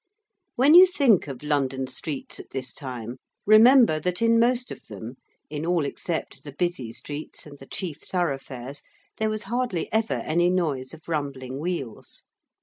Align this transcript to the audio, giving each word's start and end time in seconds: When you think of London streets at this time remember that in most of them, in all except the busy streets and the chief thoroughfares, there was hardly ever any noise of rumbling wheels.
When 0.55 0.73
you 0.73 0.87
think 0.87 1.27
of 1.27 1.43
London 1.43 1.85
streets 1.85 2.39
at 2.39 2.49
this 2.49 2.73
time 2.73 3.17
remember 3.45 3.99
that 3.99 4.19
in 4.19 4.39
most 4.39 4.71
of 4.71 4.87
them, 4.87 5.17
in 5.47 5.63
all 5.63 5.85
except 5.85 6.43
the 6.43 6.53
busy 6.53 6.91
streets 6.91 7.45
and 7.45 7.59
the 7.59 7.67
chief 7.67 7.99
thoroughfares, 7.99 8.81
there 9.17 9.29
was 9.29 9.43
hardly 9.43 9.93
ever 9.93 10.15
any 10.25 10.49
noise 10.49 10.95
of 10.95 11.07
rumbling 11.07 11.59
wheels. 11.59 12.23